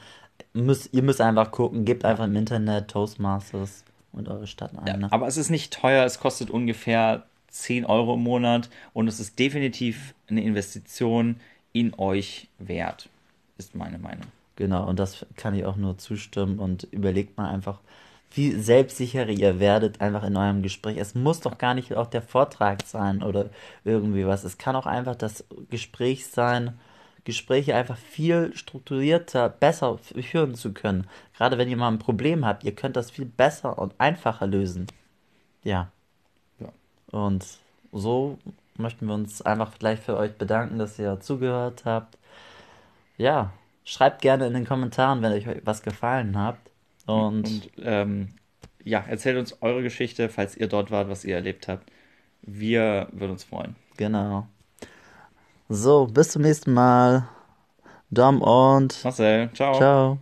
Müsst, 0.53 0.93
ihr 0.93 1.03
müsst 1.03 1.21
einfach 1.21 1.51
gucken, 1.51 1.85
gebt 1.85 2.05
einfach 2.05 2.25
im 2.25 2.35
Internet 2.35 2.89
Toastmasters 2.89 3.83
und 4.11 4.29
eure 4.29 4.47
Stadt 4.47 4.71
ein. 4.77 4.87
Ja, 4.87 4.97
ne? 4.97 5.11
Aber 5.11 5.27
es 5.27 5.37
ist 5.37 5.49
nicht 5.49 5.73
teuer, 5.73 6.05
es 6.05 6.19
kostet 6.19 6.49
ungefähr 6.49 7.25
10 7.49 7.85
Euro 7.85 8.15
im 8.15 8.23
Monat 8.23 8.69
und 8.93 9.07
es 9.07 9.19
ist 9.19 9.39
definitiv 9.39 10.13
eine 10.27 10.43
Investition 10.43 11.37
in 11.73 11.93
euch 11.97 12.47
wert, 12.57 13.09
ist 13.57 13.75
meine 13.75 13.97
Meinung. 13.97 14.27
Genau, 14.55 14.87
und 14.87 14.99
das 14.99 15.25
kann 15.35 15.53
ich 15.53 15.65
auch 15.65 15.75
nur 15.75 15.97
zustimmen 15.97 16.59
und 16.59 16.83
überlegt 16.91 17.37
mal 17.37 17.49
einfach, 17.49 17.79
wie 18.31 18.51
selbstsicherer 18.51 19.29
ihr 19.29 19.59
werdet 19.59 20.01
einfach 20.01 20.23
in 20.23 20.35
eurem 20.35 20.61
Gespräch. 20.61 20.97
Es 20.97 21.15
muss 21.15 21.39
doch 21.41 21.57
gar 21.57 21.73
nicht 21.73 21.93
auch 21.93 22.07
der 22.07 22.21
Vortrag 22.21 22.83
sein 22.85 23.23
oder 23.23 23.49
irgendwie 23.83 24.25
was. 24.25 24.43
Es 24.43 24.57
kann 24.57 24.75
auch 24.75 24.85
einfach 24.85 25.15
das 25.15 25.45
Gespräch 25.69 26.27
sein, 26.27 26.77
Gespräche 27.25 27.75
einfach 27.75 27.97
viel 27.97 28.55
strukturierter, 28.55 29.49
besser 29.49 29.97
führen 29.97 30.55
zu 30.55 30.73
können. 30.73 31.07
Gerade 31.35 31.57
wenn 31.57 31.67
ihr 31.67 31.75
mal 31.75 31.89
ein 31.89 31.99
Problem 31.99 32.45
habt, 32.45 32.63
ihr 32.63 32.73
könnt 32.73 32.95
das 32.95 33.11
viel 33.11 33.25
besser 33.25 33.77
und 33.79 33.95
einfacher 33.97 34.47
lösen. 34.47 34.87
Ja. 35.63 35.91
Ja. 36.59 36.69
Und 37.11 37.45
so 37.91 38.37
möchten 38.77 39.07
wir 39.07 39.15
uns 39.15 39.41
einfach 39.41 39.73
vielleicht 39.73 40.03
für 40.03 40.15
euch 40.17 40.33
bedanken, 40.33 40.77
dass 40.77 40.99
ihr 40.99 41.19
zugehört 41.19 41.83
habt. 41.83 42.17
Ja, 43.17 43.51
schreibt 43.83 44.21
gerne 44.21 44.45
in 44.45 44.53
den 44.53 44.65
Kommentaren, 44.65 45.21
wenn 45.23 45.31
euch 45.31 45.47
was 45.65 45.81
gefallen 45.81 46.37
hat. 46.37 46.57
Und, 47.07 47.47
Und 47.47 47.71
ähm, 47.81 48.35
ja, 48.83 48.99
erzählt 48.99 49.37
uns 49.37 49.61
eure 49.61 49.81
Geschichte, 49.81 50.29
falls 50.29 50.55
ihr 50.55 50.67
dort 50.67 50.91
wart, 50.91 51.09
was 51.09 51.25
ihr 51.25 51.35
erlebt 51.35 51.67
habt. 51.67 51.89
Wir 52.43 53.07
würden 53.11 53.31
uns 53.31 53.43
freuen. 53.43 53.75
genau. 53.97 54.47
So, 55.69 56.05
bis 56.05 56.29
zum 56.29 56.43
nächsten 56.43 56.73
Mal. 56.73 57.27
Dom 58.11 58.41
und 58.41 59.03
Marcel, 59.03 59.49
ciao. 59.53 59.73
ciao. 59.73 60.19